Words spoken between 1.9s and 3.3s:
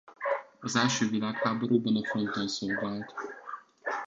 a fronton szolgált.